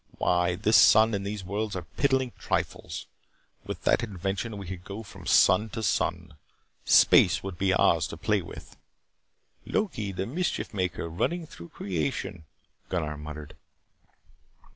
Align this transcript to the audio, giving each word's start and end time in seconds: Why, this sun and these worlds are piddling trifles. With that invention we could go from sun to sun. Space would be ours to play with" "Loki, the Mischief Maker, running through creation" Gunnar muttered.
Why, 0.17 0.55
this 0.55 0.77
sun 0.77 1.13
and 1.13 1.23
these 1.27 1.43
worlds 1.43 1.75
are 1.75 1.83
piddling 1.83 2.31
trifles. 2.39 3.05
With 3.67 3.83
that 3.83 4.01
invention 4.01 4.57
we 4.57 4.65
could 4.65 4.83
go 4.83 5.03
from 5.03 5.27
sun 5.27 5.69
to 5.77 5.83
sun. 5.83 6.33
Space 6.85 7.43
would 7.43 7.59
be 7.59 7.71
ours 7.71 8.07
to 8.07 8.17
play 8.17 8.41
with" 8.41 8.77
"Loki, 9.67 10.11
the 10.11 10.25
Mischief 10.25 10.73
Maker, 10.73 11.07
running 11.07 11.45
through 11.45 11.69
creation" 11.69 12.45
Gunnar 12.89 13.15
muttered. 13.15 13.55